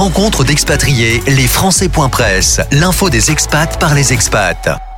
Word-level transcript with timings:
Rencontre 0.00 0.44
d'expatriés, 0.44 1.20
les 1.26 1.46
Français.press, 1.46 2.62
l'info 2.72 3.10
des 3.10 3.30
expats 3.30 3.78
par 3.78 3.94
les 3.94 4.14
expats. 4.14 4.89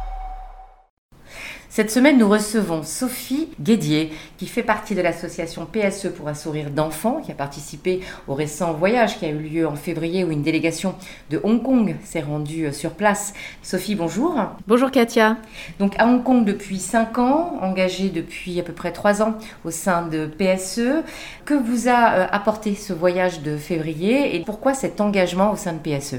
Cette 1.75 1.91
semaine, 1.91 2.19
nous 2.19 2.29
recevons 2.29 2.83
Sophie 2.83 3.49
Guédier, 3.59 4.13
qui 4.37 4.47
fait 4.47 4.63
partie 4.63 4.95
de 4.95 5.01
l'association 5.01 5.65
PSE 5.65 6.09
pour 6.09 6.29
un 6.29 6.35
sourire 6.35 6.69
d'enfant, 6.69 7.23
qui 7.25 7.33
a 7.33 7.35
participé 7.35 8.01
au 8.29 8.35
récent 8.35 8.75
voyage 8.75 9.19
qui 9.19 9.25
a 9.25 9.31
eu 9.31 9.39
lieu 9.39 9.67
en 9.67 9.75
février 9.75 10.23
où 10.23 10.31
une 10.31 10.43
délégation 10.43 10.95
de 11.31 11.41
Hong 11.43 11.63
Kong 11.63 11.97
s'est 12.05 12.21
rendue 12.21 12.67
euh, 12.67 12.73
sur 12.73 12.91
place. 12.91 13.33
Sophie, 13.63 13.95
bonjour. 13.95 14.39
Bonjour 14.69 14.91
Katia. 14.91 15.39
Donc 15.79 15.95
à 15.99 16.07
Hong 16.07 16.23
Kong 16.23 16.45
depuis 16.45 16.79
5 16.79 17.19
ans, 17.19 17.57
engagée 17.63 18.11
depuis 18.11 18.61
à 18.61 18.63
peu 18.63 18.75
près 18.75 18.93
3 18.93 19.23
ans 19.23 19.39
au 19.65 19.71
sein 19.71 20.07
de 20.07 20.27
PSE. 20.27 21.03
Que 21.47 21.55
vous 21.55 21.89
a 21.89 22.13
euh, 22.13 22.27
apporté 22.33 22.75
ce 22.75 22.93
voyage 22.93 23.41
de 23.41 23.57
février 23.57 24.37
et 24.37 24.41
pourquoi 24.41 24.75
cet 24.75 25.01
engagement 25.01 25.51
au 25.51 25.57
sein 25.57 25.73
de 25.73 25.79
PSE 25.79 26.17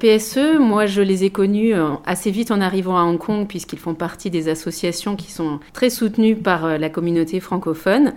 PSE, 0.00 0.58
moi 0.58 0.84
je 0.84 1.00
les 1.00 1.24
ai 1.24 1.30
connus 1.30 1.74
euh, 1.74 1.92
assez 2.04 2.30
vite 2.30 2.50
en 2.50 2.60
arrivant 2.60 2.98
à 2.98 3.02
Hong 3.02 3.18
Kong 3.18 3.46
puisqu'ils 3.46 3.78
font 3.78 3.94
partie 3.94 4.28
des 4.28 4.48
associations 4.48 4.95
qui 5.04 5.30
sont 5.30 5.60
très 5.72 5.90
soutenues 5.90 6.36
par 6.36 6.64
euh, 6.64 6.78
la 6.78 6.88
communauté 6.88 7.40
francophone. 7.40 8.14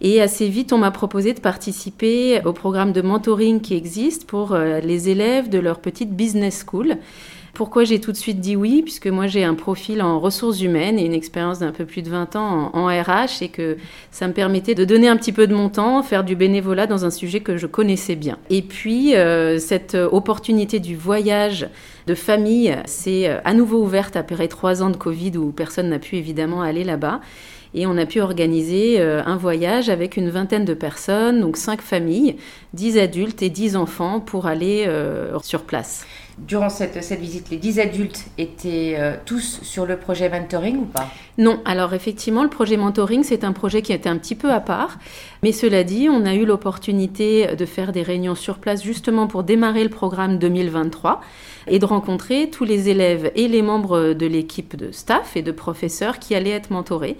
Et 0.00 0.20
assez 0.20 0.48
vite, 0.48 0.72
on 0.72 0.78
m'a 0.78 0.90
proposé 0.90 1.34
de 1.34 1.40
participer 1.40 2.40
au 2.44 2.52
programme 2.52 2.92
de 2.92 3.02
mentoring 3.02 3.60
qui 3.60 3.74
existe 3.74 4.26
pour 4.26 4.52
euh, 4.52 4.80
les 4.80 5.08
élèves 5.08 5.48
de 5.48 5.58
leur 5.58 5.80
petite 5.80 6.14
business 6.14 6.64
school. 6.66 6.96
Pourquoi 7.54 7.84
j'ai 7.84 8.00
tout 8.00 8.10
de 8.10 8.16
suite 8.16 8.40
dit 8.40 8.56
oui? 8.56 8.82
Puisque 8.82 9.06
moi 9.06 9.28
j'ai 9.28 9.44
un 9.44 9.54
profil 9.54 10.02
en 10.02 10.18
ressources 10.18 10.60
humaines 10.60 10.98
et 10.98 11.04
une 11.04 11.14
expérience 11.14 11.60
d'un 11.60 11.70
peu 11.70 11.84
plus 11.84 12.02
de 12.02 12.10
20 12.10 12.34
ans 12.34 12.70
en, 12.74 12.86
RH 12.86 13.42
et 13.42 13.48
que 13.48 13.76
ça 14.10 14.26
me 14.26 14.32
permettait 14.32 14.74
de 14.74 14.84
donner 14.84 15.06
un 15.06 15.16
petit 15.16 15.30
peu 15.30 15.46
de 15.46 15.54
mon 15.54 15.68
temps, 15.68 16.02
faire 16.02 16.24
du 16.24 16.34
bénévolat 16.34 16.88
dans 16.88 17.04
un 17.04 17.10
sujet 17.10 17.38
que 17.38 17.56
je 17.56 17.68
connaissais 17.68 18.16
bien. 18.16 18.38
Et 18.50 18.60
puis 18.60 19.14
euh, 19.14 19.58
cette 19.58 19.94
opportunité 19.94 20.80
du 20.80 20.96
voyage 20.96 21.68
de 22.08 22.16
famille 22.16 22.76
s'est 22.86 23.28
euh, 23.28 23.38
à 23.44 23.54
nouveau 23.54 23.84
ouverte 23.84 24.16
après 24.16 24.48
trois 24.48 24.82
ans 24.82 24.90
de 24.90 24.96
Covid 24.96 25.36
où 25.36 25.52
personne 25.52 25.90
n'a 25.90 26.00
pu 26.00 26.16
évidemment 26.16 26.60
aller 26.60 26.82
là-bas. 26.82 27.20
Et 27.76 27.86
on 27.86 27.96
a 27.96 28.06
pu 28.06 28.20
organiser 28.20 28.96
euh, 28.98 29.22
un 29.26 29.36
voyage 29.36 29.90
avec 29.90 30.16
une 30.16 30.30
vingtaine 30.30 30.64
de 30.64 30.74
personnes, 30.74 31.40
donc 31.40 31.56
cinq 31.56 31.82
familles, 31.82 32.34
dix 32.72 32.98
adultes 32.98 33.42
et 33.42 33.50
dix 33.50 33.76
enfants 33.76 34.18
pour 34.18 34.46
aller 34.46 34.88
sur 35.42 35.62
place. 35.62 36.04
Durant 36.38 36.68
cette, 36.68 37.02
cette, 37.04 37.20
visite, 37.20 37.50
les 37.50 37.58
10 37.58 37.78
adultes 37.78 38.26
étaient 38.38 38.96
euh, 38.98 39.14
tous 39.24 39.60
sur 39.62 39.86
le 39.86 39.96
projet 39.96 40.28
mentoring 40.28 40.78
ou 40.78 40.84
pas? 40.84 41.08
Non, 41.38 41.60
alors 41.64 41.94
effectivement, 41.94 42.42
le 42.42 42.48
projet 42.48 42.76
mentoring, 42.76 43.22
c'est 43.22 43.44
un 43.44 43.52
projet 43.52 43.82
qui 43.82 43.92
était 43.92 44.08
un 44.08 44.16
petit 44.16 44.34
peu 44.34 44.50
à 44.50 44.60
part. 44.60 44.98
Mais 45.44 45.52
cela 45.52 45.84
dit, 45.84 46.08
on 46.10 46.26
a 46.26 46.34
eu 46.34 46.44
l'opportunité 46.44 47.54
de 47.54 47.66
faire 47.66 47.92
des 47.92 48.02
réunions 48.02 48.34
sur 48.34 48.58
place 48.58 48.82
justement 48.82 49.28
pour 49.28 49.44
démarrer 49.44 49.84
le 49.84 49.90
programme 49.90 50.38
2023 50.38 51.20
et 51.68 51.78
de 51.78 51.84
rencontrer 51.84 52.50
tous 52.50 52.64
les 52.64 52.88
élèves 52.88 53.30
et 53.36 53.46
les 53.46 53.62
membres 53.62 54.12
de 54.12 54.26
l'équipe 54.26 54.76
de 54.76 54.90
staff 54.90 55.36
et 55.36 55.42
de 55.42 55.52
professeurs 55.52 56.18
qui 56.18 56.34
allaient 56.34 56.50
être 56.50 56.70
mentorés. 56.70 57.16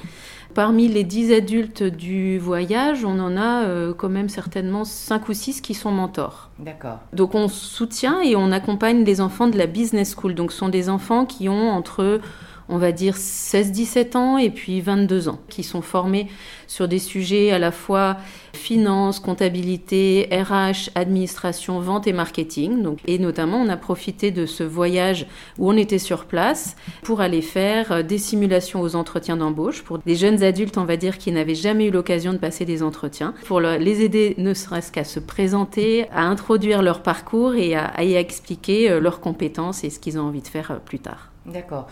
Parmi 0.54 0.86
les 0.86 1.02
10 1.02 1.32
adultes 1.32 1.82
du 1.82 2.38
voyage, 2.38 3.04
on 3.04 3.18
en 3.18 3.36
a 3.36 3.64
euh, 3.64 3.92
quand 3.92 4.08
même 4.08 4.28
certainement 4.28 4.84
5 4.84 5.28
ou 5.28 5.32
6 5.32 5.60
qui 5.60 5.74
sont 5.74 5.90
mentors. 5.90 6.50
D'accord. 6.60 7.00
Donc 7.12 7.34
on 7.34 7.48
soutient 7.48 8.20
et 8.20 8.36
on 8.36 8.52
accompagne 8.52 9.04
les 9.04 9.20
enfants 9.20 9.48
de 9.48 9.58
la 9.58 9.66
business 9.66 10.14
school. 10.14 10.34
Donc 10.34 10.52
ce 10.52 10.58
sont 10.58 10.68
des 10.68 10.88
enfants 10.88 11.26
qui 11.26 11.48
ont 11.48 11.70
entre 11.70 12.20
on 12.68 12.78
va 12.78 12.92
dire 12.92 13.16
16-17 13.16 14.16
ans 14.16 14.38
et 14.38 14.50
puis 14.50 14.80
22 14.80 15.28
ans, 15.28 15.40
qui 15.48 15.62
sont 15.62 15.82
formés 15.82 16.28
sur 16.66 16.88
des 16.88 16.98
sujets 16.98 17.50
à 17.50 17.58
la 17.58 17.70
fois 17.72 18.16
finance, 18.52 19.20
comptabilité, 19.20 20.28
RH, 20.30 20.90
administration, 20.94 21.80
vente 21.80 22.06
et 22.06 22.12
marketing. 22.12 22.82
Donc, 22.82 22.98
et 23.06 23.18
notamment, 23.18 23.58
on 23.58 23.68
a 23.68 23.76
profité 23.76 24.30
de 24.30 24.46
ce 24.46 24.62
voyage 24.62 25.26
où 25.58 25.70
on 25.70 25.76
était 25.76 25.98
sur 25.98 26.24
place 26.24 26.76
pour 27.02 27.20
aller 27.20 27.42
faire 27.42 27.92
euh, 27.92 28.02
des 28.02 28.18
simulations 28.18 28.80
aux 28.80 28.96
entretiens 28.96 29.36
d'embauche 29.36 29.82
pour 29.82 29.98
des 29.98 30.14
jeunes 30.14 30.42
adultes, 30.42 30.78
on 30.78 30.84
va 30.84 30.96
dire, 30.96 31.18
qui 31.18 31.32
n'avaient 31.32 31.54
jamais 31.54 31.86
eu 31.86 31.90
l'occasion 31.90 32.32
de 32.32 32.38
passer 32.38 32.64
des 32.64 32.82
entretiens, 32.82 33.34
pour 33.46 33.60
les 33.60 34.02
aider 34.02 34.34
ne 34.38 34.54
serait-ce 34.54 34.92
qu'à 34.92 35.04
se 35.04 35.20
présenter, 35.20 36.08
à 36.10 36.22
introduire 36.22 36.82
leur 36.82 37.02
parcours 37.02 37.54
et 37.54 37.74
à, 37.74 38.02
y 38.04 38.14
expliquer 38.14 38.90
euh, 38.90 39.00
leurs 39.00 39.20
compétences 39.20 39.84
et 39.84 39.90
ce 39.90 39.98
qu'ils 39.98 40.18
ont 40.18 40.22
envie 40.22 40.42
de 40.42 40.48
faire 40.48 40.70
euh, 40.70 40.78
plus 40.84 40.98
tard. 40.98 41.30
D'accord. 41.46 41.88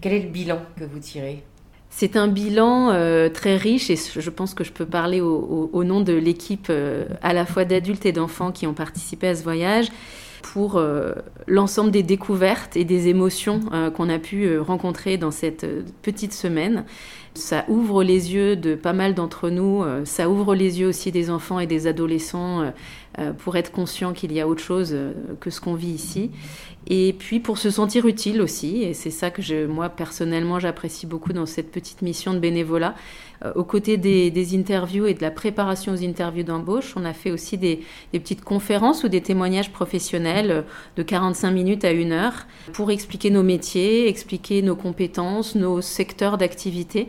Quel 0.00 0.12
est 0.12 0.20
le 0.20 0.28
bilan 0.28 0.60
que 0.78 0.84
vous 0.84 0.98
tirez? 0.98 1.42
C'est 1.90 2.16
un 2.16 2.28
bilan 2.28 2.90
euh, 2.90 3.30
très 3.30 3.56
riche 3.56 3.88
et 3.88 3.96
je 3.96 4.30
pense 4.30 4.52
que 4.52 4.64
je 4.64 4.72
peux 4.72 4.84
parler 4.84 5.22
au, 5.22 5.84
nom 5.84 6.02
de 6.02 6.12
l'équipe 6.12 6.66
euh, 6.68 7.06
à 7.22 7.32
la 7.32 7.46
fois 7.46 7.64
d'adultes 7.64 8.04
et 8.04 8.12
d'enfants 8.12 8.52
qui 8.52 8.66
ont 8.66 8.74
participé 8.74 9.28
à 9.28 9.34
ce 9.34 9.42
voyage 9.42 9.86
pour 10.42 10.76
euh, 10.76 11.14
l'ensemble 11.46 11.90
des 11.90 12.02
découvertes 12.02 12.76
et 12.76 12.84
des 12.84 13.08
émotions 13.08 13.60
qu'on 13.94 14.10
a 14.10 14.18
pu 14.18 14.58
rencontrer 14.58 15.16
dans 15.16 15.30
cette 15.30 15.66
petite 16.02 16.34
semaine. 16.34 16.84
Ça 17.36 17.64
ouvre 17.68 18.02
les 18.02 18.34
yeux 18.34 18.56
de 18.56 18.74
pas 18.74 18.92
mal 18.92 19.14
d'entre 19.14 19.50
nous, 19.50 19.84
ça 20.04 20.28
ouvre 20.28 20.54
les 20.54 20.80
yeux 20.80 20.88
aussi 20.88 21.12
des 21.12 21.30
enfants 21.30 21.60
et 21.60 21.66
des 21.66 21.86
adolescents 21.86 22.72
pour 23.38 23.56
être 23.56 23.72
conscients 23.72 24.12
qu'il 24.12 24.32
y 24.32 24.40
a 24.40 24.48
autre 24.48 24.62
chose 24.62 24.96
que 25.40 25.50
ce 25.50 25.60
qu'on 25.60 25.74
vit 25.74 25.90
ici 25.90 26.30
et 26.88 27.12
puis 27.12 27.40
pour 27.40 27.58
se 27.58 27.70
sentir 27.70 28.06
utile 28.06 28.40
aussi, 28.40 28.82
et 28.82 28.94
c'est 28.94 29.10
ça 29.10 29.30
que 29.30 29.66
moi 29.66 29.88
personnellement 29.88 30.60
j'apprécie 30.60 31.06
beaucoup 31.06 31.32
dans 31.32 31.46
cette 31.46 31.72
petite 31.72 32.02
mission 32.02 32.32
de 32.32 32.38
bénévolat. 32.38 32.94
Euh, 33.44 33.52
aux 33.54 33.64
côtés 33.64 33.96
des, 33.96 34.56
interviews 34.56 35.06
et 35.06 35.14
de 35.14 35.20
la 35.20 35.32
préparation 35.32 35.92
aux 35.92 36.02
interviews 36.02 36.44
d'embauche, 36.44 36.94
on 36.96 37.04
a 37.04 37.12
fait 37.12 37.32
aussi 37.32 37.58
des, 37.58 37.80
des, 38.12 38.20
petites 38.20 38.44
conférences 38.44 39.02
ou 39.02 39.08
des 39.08 39.20
témoignages 39.20 39.72
professionnels 39.72 40.50
euh, 40.50 40.62
de 40.96 41.02
45 41.02 41.50
minutes 41.50 41.84
à 41.84 41.90
une 41.90 42.12
heure 42.12 42.46
pour 42.72 42.92
expliquer 42.92 43.30
nos 43.30 43.42
métiers, 43.42 44.08
expliquer 44.08 44.62
nos 44.62 44.76
compétences, 44.76 45.56
nos 45.56 45.80
secteurs 45.80 46.38
d'activité. 46.38 47.08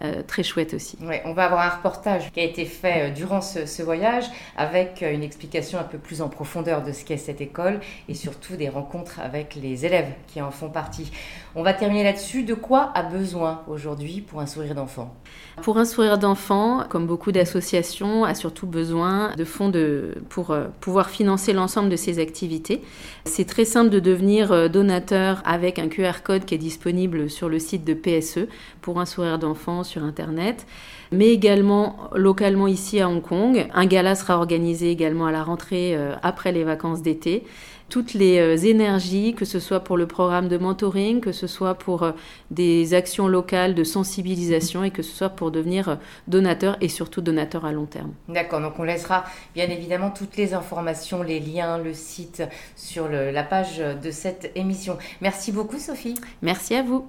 Euh, 0.00 0.22
très 0.26 0.42
chouette 0.42 0.72
aussi. 0.72 0.96
Ouais, 1.02 1.22
on 1.26 1.34
va 1.34 1.44
avoir 1.44 1.60
un 1.60 1.68
reportage 1.68 2.32
qui 2.32 2.40
a 2.40 2.42
été 2.42 2.64
fait 2.64 3.10
euh, 3.10 3.14
durant 3.14 3.42
ce, 3.42 3.82
voyage 3.82 4.24
avec 4.56 5.02
euh, 5.02 5.12
une 5.12 5.22
explication 5.22 5.78
un 5.78 5.84
peu 5.84 5.98
plus 5.98 6.22
en 6.22 6.28
profondeur 6.28 6.82
de 6.82 6.92
ce 6.92 7.04
qu'est 7.04 7.18
cette 7.18 7.42
école 7.42 7.78
et 8.08 8.14
surtout 8.14 8.56
des 8.56 8.70
rencontres 8.70 9.20
avec 9.20 9.54
les 9.54 9.84
élèves 9.84 10.08
qui 10.28 10.40
en 10.40 10.50
font 10.50 10.70
partie. 10.70 11.12
On 11.54 11.62
va 11.62 11.74
terminer 11.74 12.04
là-dessus. 12.04 12.42
De 12.42 12.54
quoi 12.54 12.90
a 12.94 13.02
besoin 13.02 13.62
aujourd'hui 13.68 14.22
pour 14.22 14.40
un 14.40 14.46
sourire 14.46 14.74
d'enfant? 14.74 15.14
Pour 15.60 15.76
un 15.76 15.84
sourire 15.84 16.16
d'enfant, 16.16 16.84
comme 16.88 17.06
beaucoup 17.06 17.30
d'associations, 17.30 18.24
a 18.24 18.34
surtout 18.34 18.66
besoin 18.66 19.34
de 19.36 19.44
fonds 19.44 19.68
de, 19.68 20.14
pour 20.30 20.56
pouvoir 20.80 21.10
financer 21.10 21.52
l'ensemble 21.52 21.90
de 21.90 21.96
ses 21.96 22.18
activités. 22.18 22.82
C'est 23.26 23.44
très 23.44 23.66
simple 23.66 23.90
de 23.90 24.00
devenir 24.00 24.70
donateur 24.70 25.42
avec 25.44 25.78
un 25.78 25.88
QR 25.88 26.22
code 26.24 26.46
qui 26.46 26.54
est 26.54 26.58
disponible 26.58 27.28
sur 27.28 27.50
le 27.50 27.58
site 27.58 27.84
de 27.84 27.92
PSE 27.92 28.48
pour 28.80 28.98
un 28.98 29.04
sourire 29.04 29.38
d'enfant 29.38 29.81
sur 29.84 30.02
Internet, 30.04 30.66
mais 31.12 31.28
également 31.28 32.10
localement 32.14 32.66
ici 32.66 33.00
à 33.00 33.08
Hong 33.08 33.22
Kong. 33.22 33.68
Un 33.72 33.86
gala 33.86 34.14
sera 34.14 34.38
organisé 34.38 34.90
également 34.90 35.26
à 35.26 35.32
la 35.32 35.44
rentrée 35.44 35.94
euh, 35.94 36.14
après 36.22 36.52
les 36.52 36.64
vacances 36.64 37.02
d'été. 37.02 37.44
Toutes 37.88 38.14
les 38.14 38.38
euh, 38.38 38.56
énergies, 38.56 39.34
que 39.34 39.44
ce 39.44 39.60
soit 39.60 39.80
pour 39.80 39.98
le 39.98 40.06
programme 40.06 40.48
de 40.48 40.56
mentoring, 40.56 41.20
que 41.20 41.32
ce 41.32 41.46
soit 41.46 41.74
pour 41.74 42.02
euh, 42.02 42.12
des 42.50 42.94
actions 42.94 43.28
locales 43.28 43.74
de 43.74 43.84
sensibilisation 43.84 44.82
et 44.82 44.90
que 44.90 45.02
ce 45.02 45.14
soit 45.14 45.28
pour 45.28 45.50
devenir 45.50 45.98
donateur 46.26 46.78
et 46.80 46.88
surtout 46.88 47.20
donateur 47.20 47.66
à 47.66 47.72
long 47.72 47.86
terme. 47.86 48.12
D'accord, 48.28 48.62
donc 48.62 48.78
on 48.78 48.84
laissera 48.84 49.24
bien 49.54 49.68
évidemment 49.68 50.10
toutes 50.10 50.38
les 50.38 50.54
informations, 50.54 51.22
les 51.22 51.40
liens, 51.40 51.76
le 51.76 51.92
site 51.92 52.42
sur 52.76 53.08
la 53.08 53.42
page 53.42 53.78
de 53.78 54.10
cette 54.10 54.50
émission. 54.54 54.96
Merci 55.20 55.52
beaucoup 55.52 55.78
Sophie. 55.78 56.14
Merci 56.40 56.74
à 56.74 56.82
vous. 56.82 57.06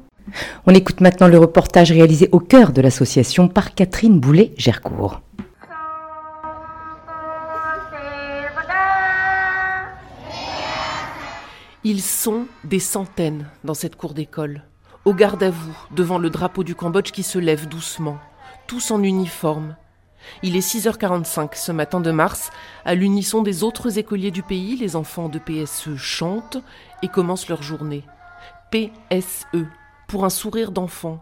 On 0.66 0.74
écoute 0.74 1.02
maintenant 1.02 1.28
le 1.28 1.38
reportage 1.38 1.92
réalisé 1.92 2.30
au 2.32 2.40
cœur 2.40 2.72
de 2.72 2.82
l'association 2.82 3.48
par 3.48 3.76
Catherine 3.76 4.20
Boulet-Gercourt. 4.20 5.22
Ils 11.86 12.02
sont 12.02 12.46
des 12.64 12.80
centaines 12.80 13.50
dans 13.66 13.74
cette 13.74 13.98
cour 13.98 14.14
d'école, 14.14 14.64
au 15.04 15.14
garde 15.14 15.44
à 15.44 15.50
vous, 15.50 15.78
devant 15.92 16.18
le 16.18 16.30
drapeau 16.30 16.64
du 16.64 16.76
Cambodge 16.76 17.12
qui 17.12 17.24
se 17.24 17.38
lève 17.38 17.68
doucement, 17.68 18.18
tous 18.68 18.92
en 18.92 19.04
uniforme. 19.04 19.76
Il 20.44 20.56
est 20.56 20.66
6h45 20.66 21.50
ce 21.56 21.74
matin 21.74 22.00
de 22.00 22.12
mars. 22.12 22.52
À 22.86 22.96
l'unisson 22.96 23.42
des 23.42 23.64
autres 23.64 23.98
écoliers 23.98 24.32
du 24.32 24.44
pays, 24.44 24.78
les 24.78 24.96
enfants 24.96 25.28
de 25.28 25.40
PSE 25.40 25.98
chantent 25.98 26.64
et 27.02 27.10
commencent 27.10 27.50
leur 27.50 27.64
journée. 27.64 28.04
PSE, 28.72 29.66
pour 30.08 30.26
un 30.26 30.30
sourire 30.30 30.72
d'enfant. 30.72 31.22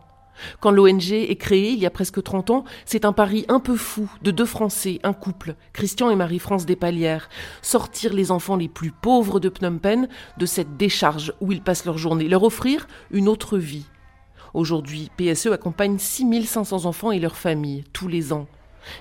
Quand 0.60 0.72
l'ONG 0.72 1.12
est 1.12 1.36
créée 1.36 1.72
il 1.72 1.80
y 1.80 1.86
a 1.86 1.92
presque 1.92 2.22
30 2.22 2.50
ans, 2.50 2.64
c'est 2.86 3.06
un 3.06 3.14
pari 3.14 3.46
un 3.48 3.60
peu 3.60 3.76
fou 3.76 4.10
de 4.22 4.32
deux 4.32 4.46
Français, 4.46 5.00
un 5.04 5.14
couple, 5.14 5.56
Christian 5.74 6.10
et 6.10 6.16
Marie-France 6.16 6.66
Despalières, 6.66 7.30
sortir 7.62 8.14
les 8.14 8.32
enfants 8.32 8.56
les 8.56 8.70
plus 8.70 8.92
pauvres 8.92 9.40
de 9.40 9.50
Phnom 9.50 9.78
Penh 9.78 10.08
de 10.38 10.46
cette 10.46 10.78
décharge 10.78 11.34
où 11.42 11.52
ils 11.52 11.62
passent 11.62 11.86
leur 11.86 11.98
journée, 11.98 12.28
leur 12.28 12.44
offrir 12.44 12.88
une 13.12 13.28
autre 13.28 13.58
vie. 13.58 13.86
Aujourd'hui, 14.54 15.12
PSE 15.16 15.48
accompagne 15.48 15.98
6500 15.98 16.86
enfants 16.86 17.12
et 17.12 17.20
leurs 17.20 17.38
familles 17.38 17.84
tous 17.94 18.08
les 18.08 18.34
ans. 18.34 18.48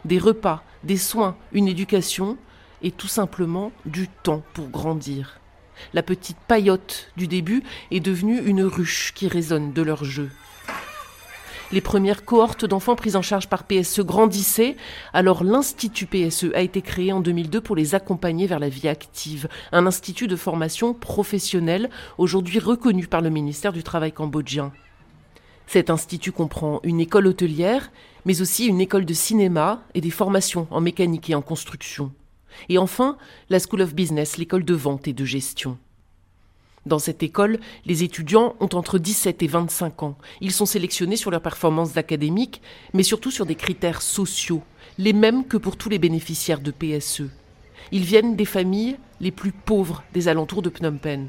Des 0.04 0.18
repas, 0.18 0.62
des 0.84 0.98
soins, 0.98 1.36
une 1.52 1.66
éducation, 1.66 2.36
et 2.82 2.90
tout 2.90 3.08
simplement 3.08 3.72
du 3.84 4.08
temps 4.08 4.42
pour 4.54 4.68
grandir. 4.68 5.39
La 5.94 6.02
petite 6.02 6.38
paillote 6.48 7.10
du 7.16 7.26
début 7.26 7.62
est 7.90 8.00
devenue 8.00 8.40
une 8.44 8.62
ruche 8.62 9.12
qui 9.14 9.28
résonne 9.28 9.72
de 9.72 9.82
leur 9.82 10.04
jeu. 10.04 10.30
Les 11.72 11.80
premières 11.80 12.24
cohortes 12.24 12.64
d'enfants 12.64 12.96
prises 12.96 13.14
en 13.14 13.22
charge 13.22 13.48
par 13.48 13.62
PSE 13.62 14.00
grandissaient, 14.00 14.76
alors 15.12 15.44
l'Institut 15.44 16.06
PSE 16.06 16.46
a 16.52 16.62
été 16.62 16.82
créé 16.82 17.12
en 17.12 17.20
2002 17.20 17.60
pour 17.60 17.76
les 17.76 17.94
accompagner 17.94 18.48
vers 18.48 18.58
la 18.58 18.68
vie 18.68 18.88
active, 18.88 19.48
un 19.70 19.86
institut 19.86 20.26
de 20.26 20.34
formation 20.34 20.94
professionnelle 20.94 21.88
aujourd'hui 22.18 22.58
reconnu 22.58 23.06
par 23.06 23.20
le 23.20 23.30
ministère 23.30 23.72
du 23.72 23.84
Travail 23.84 24.10
cambodgien. 24.10 24.72
Cet 25.68 25.90
institut 25.90 26.32
comprend 26.32 26.80
une 26.82 26.98
école 26.98 27.28
hôtelière, 27.28 27.92
mais 28.24 28.42
aussi 28.42 28.66
une 28.66 28.80
école 28.80 29.04
de 29.04 29.14
cinéma 29.14 29.82
et 29.94 30.00
des 30.00 30.10
formations 30.10 30.66
en 30.72 30.80
mécanique 30.80 31.30
et 31.30 31.36
en 31.36 31.42
construction. 31.42 32.10
Et 32.68 32.78
enfin, 32.78 33.16
la 33.48 33.58
School 33.58 33.82
of 33.82 33.94
Business, 33.94 34.36
l'école 34.36 34.64
de 34.64 34.74
vente 34.74 35.08
et 35.08 35.12
de 35.12 35.24
gestion. 35.24 35.78
Dans 36.86 36.98
cette 36.98 37.22
école, 37.22 37.60
les 37.84 38.04
étudiants 38.04 38.54
ont 38.58 38.68
entre 38.72 38.98
17 38.98 39.42
et 39.42 39.46
25 39.46 40.02
ans. 40.02 40.16
Ils 40.40 40.52
sont 40.52 40.66
sélectionnés 40.66 41.16
sur 41.16 41.30
leurs 41.30 41.42
performances 41.42 41.96
académiques, 41.96 42.62
mais 42.94 43.02
surtout 43.02 43.30
sur 43.30 43.44
des 43.44 43.54
critères 43.54 44.00
sociaux, 44.00 44.62
les 44.96 45.12
mêmes 45.12 45.46
que 45.46 45.58
pour 45.58 45.76
tous 45.76 45.90
les 45.90 45.98
bénéficiaires 45.98 46.60
de 46.60 46.70
PSE. 46.70 47.24
Ils 47.92 48.04
viennent 48.04 48.34
des 48.34 48.46
familles 48.46 48.96
les 49.20 49.30
plus 49.30 49.52
pauvres 49.52 50.02
des 50.14 50.28
alentours 50.28 50.62
de 50.62 50.70
Phnom 50.70 50.96
Penh. 50.96 51.28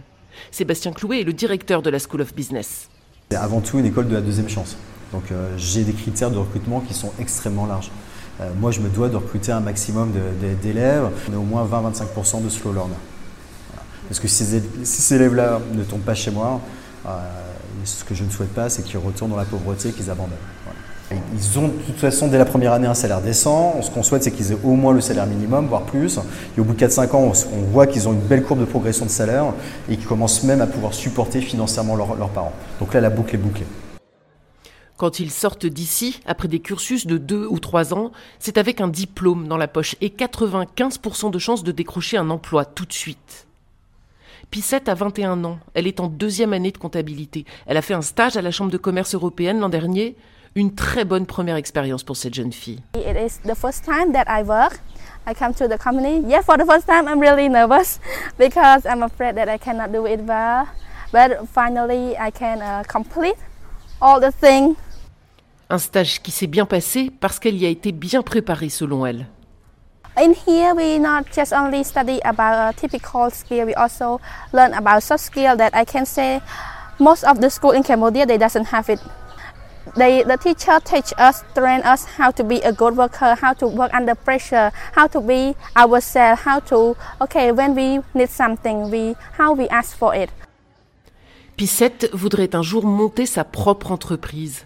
Sébastien 0.51 0.93
Clouet 0.93 1.21
est 1.21 1.25
le 1.25 1.33
directeur 1.33 1.81
de 1.81 1.89
la 1.89 1.99
School 1.99 2.21
of 2.21 2.33
Business. 2.33 2.89
C'est 3.29 3.37
avant 3.37 3.59
tout 3.59 3.77
une 3.79 3.85
école 3.85 4.07
de 4.07 4.13
la 4.13 4.21
deuxième 4.21 4.49
chance. 4.49 4.77
Donc 5.11 5.31
euh, 5.31 5.53
j'ai 5.57 5.83
des 5.83 5.93
critères 5.93 6.31
de 6.31 6.37
recrutement 6.37 6.79
qui 6.79 6.93
sont 6.93 7.11
extrêmement 7.19 7.65
larges. 7.65 7.91
Euh, 8.41 8.49
moi, 8.59 8.71
je 8.71 8.79
me 8.79 8.89
dois 8.89 9.09
de 9.09 9.15
recruter 9.15 9.51
un 9.51 9.59
maximum 9.59 10.11
d'élèves. 10.61 11.03
On 11.31 11.37
au 11.37 11.43
moins 11.43 11.65
20-25% 11.65 12.43
de 12.43 12.49
slow 12.49 12.73
learner. 12.73 12.95
Parce 14.07 14.19
que 14.19 14.27
si 14.27 14.45
ces, 14.83 15.15
élèves-là 15.15 15.59
ne 15.73 15.83
tombent 15.83 16.01
pas 16.01 16.15
chez 16.15 16.31
moi, 16.31 16.59
euh, 17.05 17.09
ce 17.85 18.03
que 18.03 18.13
je 18.13 18.23
ne 18.23 18.29
souhaite 18.29 18.53
pas, 18.53 18.69
c'est 18.69 18.83
qu'ils 18.83 18.97
retournent 18.97 19.31
dans 19.31 19.37
la 19.37 19.45
pauvreté 19.45 19.89
et 19.89 19.91
qu'ils 19.91 20.09
abandonnent. 20.09 20.35
Ils 21.33 21.59
ont 21.59 21.67
de 21.67 21.73
toute 21.73 21.97
façon 21.97 22.27
dès 22.27 22.37
la 22.37 22.45
première 22.45 22.71
année 22.73 22.87
un 22.87 22.93
salaire 22.93 23.21
décent. 23.21 23.81
Ce 23.81 23.91
qu'on 23.91 24.03
souhaite, 24.03 24.23
c'est 24.23 24.31
qu'ils 24.31 24.53
aient 24.53 24.57
au 24.63 24.75
moins 24.75 24.93
le 24.93 25.01
salaire 25.01 25.27
minimum, 25.27 25.67
voire 25.67 25.83
plus. 25.83 26.19
Et 26.57 26.61
au 26.61 26.63
bout 26.63 26.73
de 26.73 26.85
4-5 26.85 27.15
ans, 27.15 27.33
on 27.53 27.71
voit 27.71 27.85
qu'ils 27.85 28.07
ont 28.07 28.13
une 28.13 28.21
belle 28.21 28.43
courbe 28.43 28.61
de 28.61 28.65
progression 28.65 29.05
de 29.05 29.11
salaire 29.11 29.45
et 29.89 29.97
qu'ils 29.97 30.07
commencent 30.07 30.43
même 30.43 30.61
à 30.61 30.67
pouvoir 30.67 30.93
supporter 30.93 31.41
financièrement 31.41 31.95
leurs 31.95 32.29
parents. 32.29 32.53
Donc 32.79 32.93
là, 32.93 33.01
la 33.01 33.09
boucle 33.09 33.35
est 33.35 33.39
bouclée. 33.39 33.67
Quand 35.01 35.19
ils 35.19 35.31
sortent 35.31 35.65
d'ici, 35.65 36.19
après 36.27 36.47
des 36.47 36.59
cursus 36.59 37.07
de 37.07 37.17
2 37.17 37.47
ou 37.47 37.57
3 37.57 37.95
ans, 37.95 38.11
c'est 38.37 38.59
avec 38.59 38.81
un 38.81 38.87
diplôme 38.87 39.47
dans 39.47 39.57
la 39.57 39.67
poche 39.67 39.95
et 39.99 40.09
95% 40.09 41.31
de 41.31 41.39
chances 41.39 41.63
de 41.63 41.71
décrocher 41.71 42.17
un 42.17 42.29
emploi 42.29 42.65
tout 42.65 42.85
de 42.85 42.93
suite. 42.93 43.47
Pissette 44.51 44.89
a 44.89 44.93
21 44.93 45.43
ans. 45.43 45.57
Elle 45.73 45.87
est 45.87 45.99
en 45.99 46.05
deuxième 46.05 46.53
année 46.53 46.69
de 46.69 46.77
comptabilité. 46.77 47.45
Elle 47.65 47.77
a 47.77 47.81
fait 47.81 47.95
un 47.95 48.03
stage 48.03 48.37
à 48.37 48.43
la 48.43 48.51
Chambre 48.51 48.69
de 48.69 48.77
commerce 48.77 49.15
européenne 49.15 49.59
l'an 49.59 49.69
dernier. 49.69 50.15
Une 50.53 50.75
très 50.75 51.03
bonne 51.03 51.25
première 51.25 51.55
expérience 51.55 52.03
pour 52.03 52.15
cette 52.15 52.35
jeune 52.35 52.53
fille. 52.53 52.83
It 52.95 53.17
is 53.17 53.39
the 53.43 53.55
first 53.55 53.83
time 53.83 54.13
that 54.13 54.25
I 54.27 54.43
work. 54.43 54.81
I 55.27 55.33
come 55.33 55.55
to 55.55 55.67
the 55.67 55.79
company. 55.83 56.21
Yeah, 56.27 56.43
for 56.43 56.57
the 56.59 56.65
first 56.71 56.85
time 56.85 57.07
I'm 57.07 57.19
really 57.19 57.49
nervous 57.49 57.99
because 58.37 58.85
I'm 58.85 59.01
afraid 59.01 59.33
that 59.33 59.49
I 59.49 59.57
cannot 59.57 59.91
do 59.91 60.05
it 60.05 60.19
well. 60.27 60.67
But 61.11 61.47
finally 61.51 62.15
I 62.19 62.29
can 62.29 62.61
uh, 62.61 62.83
complete 62.87 63.37
all 63.99 64.19
the 64.19 64.31
things. 64.31 64.77
Un 65.71 65.77
stage 65.77 66.21
qui 66.21 66.31
s'est 66.31 66.47
bien 66.47 66.65
passé 66.65 67.13
parce 67.21 67.39
qu'elle 67.39 67.55
y 67.55 67.65
a 67.65 67.69
été 67.69 67.93
bien 67.93 68.21
préparée 68.23 68.67
selon 68.67 69.05
elle. 69.05 69.25
In 70.17 70.33
here, 70.45 70.75
we 70.75 70.99
not 70.99 71.23
just 71.33 71.53
only 71.53 71.85
study 71.85 72.19
about 72.25 72.71
a 72.71 72.73
typical 72.73 73.31
skill, 73.31 73.65
we 73.67 73.73
also 73.75 74.19
learn 74.51 74.73
about 74.73 75.01
soft 75.01 75.23
skill 75.23 75.55
that 75.55 75.69
I 75.73 75.85
can 75.85 76.03
say 76.03 76.41
most 76.99 77.23
of 77.23 77.39
the 77.39 77.49
school 77.49 77.71
in 77.71 77.83
Cambodia, 77.83 78.25
they 78.25 78.37
doesn't 78.37 78.65
have 78.65 78.89
it. 78.89 78.99
They, 79.95 80.23
the 80.23 80.35
teacher 80.35 80.77
teach 80.83 81.13
us, 81.17 81.45
train 81.55 81.83
us 81.85 82.03
how 82.17 82.31
to 82.31 82.43
be 82.43 82.59
a 82.63 82.73
good 82.73 82.97
worker, 82.97 83.37
how 83.41 83.53
to 83.53 83.67
work 83.67 83.93
under 83.93 84.13
pressure, 84.13 84.73
how 84.91 85.07
to 85.07 85.21
be 85.21 85.55
ourselves, 85.77 86.41
how 86.41 86.59
to, 86.67 86.97
okay, 87.21 87.53
when 87.53 87.75
we 87.75 88.01
need 88.13 88.29
something, 88.29 88.91
we, 88.91 89.15
how 89.37 89.53
we 89.53 89.69
ask 89.69 89.95
for 89.95 90.13
it. 90.13 90.29
Pissette 91.55 92.09
voudrait 92.11 92.55
un 92.55 92.61
jour 92.61 92.85
monter 92.85 93.25
sa 93.25 93.45
propre 93.45 93.93
entreprise. 93.93 94.65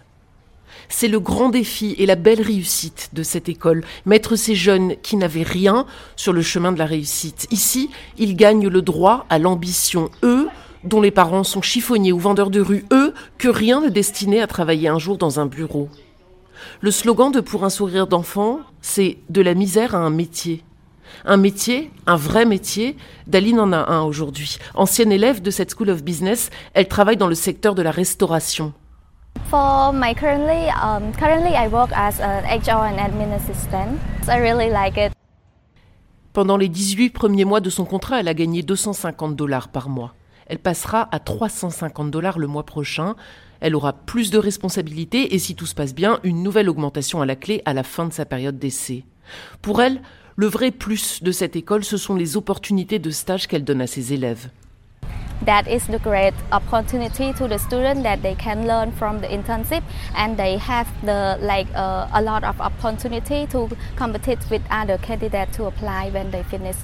C'est 0.88 1.08
le 1.08 1.20
grand 1.20 1.48
défi 1.48 1.94
et 1.98 2.06
la 2.06 2.16
belle 2.16 2.42
réussite 2.42 3.10
de 3.12 3.22
cette 3.22 3.48
école, 3.48 3.84
mettre 4.04 4.36
ces 4.36 4.54
jeunes 4.54 4.96
qui 5.02 5.16
n'avaient 5.16 5.42
rien 5.42 5.86
sur 6.16 6.32
le 6.32 6.42
chemin 6.42 6.72
de 6.72 6.78
la 6.78 6.86
réussite. 6.86 7.46
Ici, 7.50 7.90
ils 8.18 8.36
gagnent 8.36 8.68
le 8.68 8.82
droit 8.82 9.26
à 9.30 9.38
l'ambition, 9.38 10.10
eux, 10.22 10.48
dont 10.84 11.00
les 11.00 11.10
parents 11.10 11.44
sont 11.44 11.62
chiffonniers 11.62 12.12
ou 12.12 12.18
vendeurs 12.18 12.50
de 12.50 12.60
rue, 12.60 12.84
eux, 12.92 13.12
que 13.38 13.48
rien 13.48 13.80
ne 13.80 13.88
destinait 13.88 14.40
à 14.40 14.46
travailler 14.46 14.88
un 14.88 14.98
jour 14.98 15.18
dans 15.18 15.40
un 15.40 15.46
bureau. 15.46 15.88
Le 16.80 16.90
slogan 16.90 17.32
de 17.32 17.40
Pour 17.40 17.64
un 17.64 17.70
sourire 17.70 18.06
d'enfant, 18.06 18.60
c'est 18.80 19.18
de 19.28 19.40
la 19.40 19.54
misère 19.54 19.94
à 19.94 19.98
un 19.98 20.10
métier. 20.10 20.62
Un 21.24 21.36
métier, 21.36 21.90
un 22.06 22.16
vrai 22.16 22.44
métier, 22.44 22.96
Daline 23.26 23.60
en 23.60 23.72
a 23.72 23.90
un 23.92 24.02
aujourd'hui. 24.02 24.58
Ancienne 24.74 25.12
élève 25.12 25.42
de 25.42 25.50
cette 25.50 25.74
School 25.74 25.90
of 25.90 26.02
Business, 26.02 26.50
elle 26.74 26.88
travaille 26.88 27.16
dans 27.16 27.28
le 27.28 27.34
secteur 27.34 27.74
de 27.74 27.82
la 27.82 27.90
restauration. 27.90 28.72
For 29.44 29.92
my 29.92 30.14
currently, 30.14 30.68
um, 30.70 31.12
currently 31.12 31.54
I 31.54 31.68
work 31.68 31.90
as 31.94 32.20
an 32.20 32.44
HR 32.44 32.84
and 32.84 32.98
admin 32.98 33.32
assistant. 33.34 33.98
I 34.28 34.38
really 34.38 34.70
like 34.70 34.96
it. 34.98 35.12
Pendant 36.32 36.56
les 36.56 36.68
18 36.68 37.10
premiers 37.10 37.44
mois 37.44 37.60
de 37.60 37.70
son 37.70 37.84
contrat, 37.84 38.20
elle 38.20 38.28
a 38.28 38.34
gagné 38.34 38.62
250 38.62 39.36
dollars 39.36 39.68
par 39.68 39.88
mois. 39.88 40.14
Elle 40.46 40.58
passera 40.58 41.08
à 41.12 41.18
350 41.18 42.10
dollars 42.10 42.38
le 42.38 42.46
mois 42.46 42.64
prochain. 42.64 43.14
Elle 43.60 43.74
aura 43.74 43.92
plus 43.92 44.30
de 44.30 44.38
responsabilités 44.38 45.34
et 45.34 45.38
si 45.38 45.54
tout 45.54 45.66
se 45.66 45.74
passe 45.74 45.94
bien, 45.94 46.20
une 46.24 46.42
nouvelle 46.42 46.68
augmentation 46.68 47.22
à 47.22 47.26
la 47.26 47.36
clé 47.36 47.62
à 47.64 47.72
la 47.72 47.82
fin 47.82 48.06
de 48.06 48.12
sa 48.12 48.26
période 48.26 48.58
d'essai. 48.58 49.04
Pour 49.62 49.80
elle, 49.80 50.02
le 50.36 50.46
vrai 50.46 50.70
plus 50.70 51.22
de 51.22 51.32
cette 51.32 51.56
école, 51.56 51.84
ce 51.84 51.96
sont 51.96 52.14
les 52.14 52.36
opportunités 52.36 52.98
de 52.98 53.10
stage 53.10 53.46
qu'elle 53.46 53.64
donne 53.64 53.80
à 53.80 53.86
ses 53.86 54.12
élèves. 54.12 54.50
That 55.44 55.68
is 55.68 55.86
the 55.86 55.98
great 55.98 56.34
opportunity 56.52 57.32
to 57.34 57.46
the 57.48 57.58
student 57.58 58.02
that 58.02 58.22
they 58.22 58.34
can 58.34 58.66
learn 58.66 58.92
from 58.92 59.20
the 59.20 59.26
internship 59.26 59.82
and 60.16 60.36
they 60.36 60.56
have 60.56 60.86
the 61.04 61.38
like 61.40 61.68
uh, 61.74 62.08
a 62.14 62.22
lot 62.22 62.44
of 62.44 62.60
opportunity 62.60 63.46
to 63.48 63.68
compete 63.96 64.38
with 64.50 64.62
other 64.70 64.98
candidates 64.98 65.56
to 65.56 65.66
apply 65.66 66.10
when 66.10 66.30
they 66.30 66.42
finish. 66.44 66.76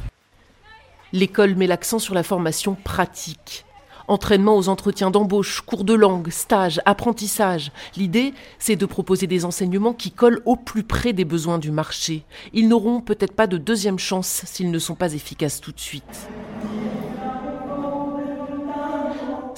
L'école 1.12 1.54
met 1.56 1.66
l'accent 1.66 1.98
sur 1.98 2.14
la 2.14 2.22
formation 2.22 2.74
pratique. 2.74 3.64
Entraînement 4.08 4.56
aux 4.56 4.68
entretiens 4.68 5.10
d'embauche, 5.10 5.60
cours 5.60 5.84
de 5.84 5.94
langue, 5.94 6.30
stages, 6.30 6.80
apprentissage. 6.86 7.70
L'idée, 7.96 8.34
c'est 8.58 8.76
de 8.76 8.86
proposer 8.86 9.26
des 9.26 9.44
enseignements 9.44 9.92
qui 9.92 10.10
collent 10.10 10.42
au 10.44 10.56
plus 10.56 10.82
près 10.82 11.12
des 11.12 11.24
besoins 11.24 11.58
du 11.58 11.70
marché. 11.70 12.24
Ils 12.52 12.68
n'auront 12.68 13.00
peut-être 13.00 13.34
pas 13.34 13.46
de 13.46 13.58
deuxième 13.58 13.98
chance 13.98 14.42
s'ils 14.44 14.70
ne 14.70 14.78
sont 14.78 14.94
pas 14.94 15.12
efficaces 15.12 15.60
tout 15.60 15.72
de 15.72 15.80
suite. 15.80 16.28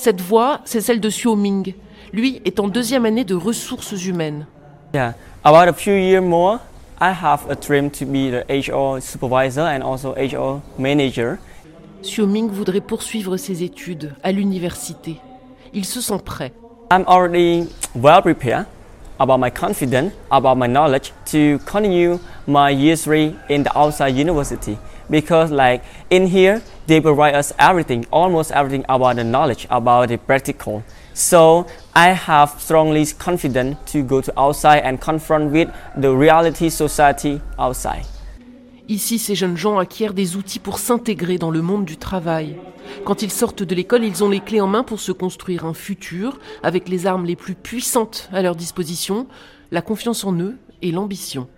Cette 0.05 0.21
voix, 0.21 0.61
c'est 0.67 0.83
celle 0.83 1.01
de 1.01 1.09
Xiao 1.09 1.35
Ming. 1.35 1.73
Lui 2.13 2.43
est 2.45 2.61
en 2.61 2.69
deuxième 2.69 3.07
année 3.07 3.25
de 3.25 3.35
ressources 3.35 4.05
humaines. 4.05 4.47
Yeah, 4.93 5.15
about 5.43 5.67
a 5.67 5.73
few 5.73 5.95
years 5.95 6.21
more, 6.21 6.59
I 7.01 7.11
have 7.11 7.47
a 7.49 7.55
dream 7.55 7.91
to 7.93 8.05
be 8.05 8.31
the 8.31 8.45
HR 8.51 9.01
supervisor 9.01 9.63
and 9.63 9.81
also 9.83 10.13
HR 10.13 10.61
manager. 10.79 11.39
Xiao 12.03 12.27
Ming 12.27 12.51
voudrait 12.51 12.83
poursuivre 12.83 13.39
ses 13.39 13.63
études 13.63 14.13
à 14.23 14.31
l'université. 14.31 15.17
Il 15.73 15.87
se 15.87 16.03
sent 16.03 16.19
prêt. 16.23 16.53
I'm 16.93 17.07
already 17.07 17.67
well 17.95 18.21
prepared 18.21 18.67
about 19.19 19.39
my 19.39 19.51
confidence, 19.51 20.13
about 20.31 20.57
my 20.57 20.69
knowledge 20.69 21.15
to 21.33 21.59
continue 21.65 22.19
my 22.47 22.71
year 22.71 22.97
three 22.99 23.35
in 23.49 23.63
the 23.63 23.75
outside 23.75 24.15
university. 24.15 24.77
Because 25.11 25.51
like 25.51 25.83
in 26.11 26.27
here, 26.27 26.63
they 26.87 27.01
provide 27.01 27.35
us 27.35 27.53
everything, 27.59 28.07
almost 28.11 28.51
everything 28.53 28.85
about 28.89 29.17
the 29.17 29.25
knowledge, 29.25 29.67
about 29.71 30.09
the 30.09 30.19
practical. 30.19 30.83
So 31.13 31.67
I 31.95 32.11
have 32.11 32.57
strongly 32.59 33.07
confident 33.07 33.87
to 33.89 34.03
go 34.03 34.21
to 34.21 34.33
outside 34.39 34.83
and 34.85 35.01
confront 35.01 35.53
with 35.53 35.69
the 35.97 36.15
reality 36.15 36.71
society 36.71 37.41
outside. 37.59 38.05
Ici, 38.89 39.19
ces 39.19 39.35
jeunes 39.35 39.57
gens 39.57 39.79
acquièrent 39.79 40.13
des 40.13 40.37
outils 40.37 40.59
pour 40.59 40.79
s'intégrer 40.79 41.39
dans 41.39 41.51
le 41.51 41.63
monde 41.63 41.87
du 41.87 41.97
travail. 41.97 42.57
Quand 43.07 43.23
ils 43.23 43.31
sortent 43.31 43.63
de 43.63 43.75
l'école, 43.75 44.05
ils 44.05 44.23
ont 44.23 44.29
les 44.29 44.41
clés 44.41 44.61
en 44.61 44.67
main 44.67 44.83
pour 44.83 45.01
se 45.01 45.11
construire 45.11 45.65
un 45.65 45.73
futur 45.73 46.39
avec 46.63 46.89
les 46.89 47.07
armes 47.07 47.25
les 47.25 47.37
plus 47.37 47.55
puissantes 47.55 48.29
à 48.31 48.43
leur 48.43 48.55
disposition, 48.55 49.27
la 49.71 49.81
confiance 49.81 50.25
en 50.25 50.35
eux 50.35 50.59
et 50.83 50.93
l'ambition. 50.93 51.49